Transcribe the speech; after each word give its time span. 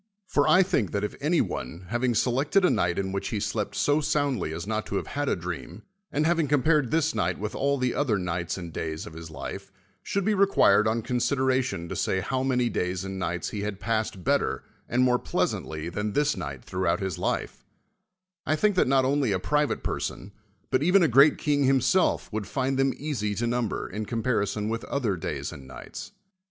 Vov 0.33 0.49
I 0.49 0.63
think 0.63 0.93
that 0.93 1.03
if 1.03 1.13
anyone, 1.21 1.85
having 1.89 2.13
sehM^ed 2.13 2.65
a 2.65 2.71
night 2.71 2.97
in 2.97 3.11
which 3.11 3.27
he 3.27 3.39
slept 3.39 3.75
so 3.75 4.01
soundly 4.01 4.51
as 4.51 4.65
not 4.65 4.87
to 4.87 4.95
have 4.95 5.05
THE 5.05 5.09
WORLD'S 5.09 5.15
FAMOUS 5.15 5.45
ORATIONS 5.45 5.57
had 5.61 5.67
a 5.77 5.77
di'eanj, 5.77 5.81
and 6.11 6.25
having 6.25 6.47
c(,)iiii)ared 6.47 6.89
this 6.89 7.13
night 7.13 7.37
with 7.37 7.53
all 7.53 7.77
the 7.77 7.93
other 7.93 8.17
nights 8.17 8.57
and 8.57 8.73
days 8.73 9.05
of 9.05 9.13
his 9.13 9.29
life, 9.29 9.71
should 10.01 10.25
be 10.25 10.33
required 10.33 10.87
on 10.87 11.03
consideration 11.03 11.87
to 11.87 11.95
say 11.95 12.19
how 12.19 12.41
many 12.41 12.67
days 12.67 13.03
and 13.05 13.19
nights 13.19 13.49
he 13.51 13.61
had 13.61 13.79
passed 13.79 14.23
better 14.23 14.63
and 14.89 15.03
more 15.03 15.19
pleasantly 15.19 15.87
than 15.87 16.13
this 16.13 16.35
night 16.35 16.63
throughout 16.63 16.99
his 16.99 17.19
life, 17.19 17.63
I 18.43 18.55
think 18.55 18.75
that 18.77 18.87
not 18.87 19.05
only 19.05 19.31
a 19.31 19.37
private 19.37 19.83
person, 19.83 20.31
but 20.71 20.81
even 20.81 21.03
a 21.03 21.07
great 21.07 21.37
king 21.37 21.65
hin; 21.65 21.79
self 21.79 22.33
would 22.33 22.47
find 22.47 22.79
them 22.79 22.91
easy 22.97 23.35
to 23.35 23.45
number 23.45 23.87
in 23.87 24.07
comparison 24.07 24.67
with 24.67 24.83
other 24.85 25.15
days 25.15 25.51
and 25.51 25.67
nights. 25.67 26.11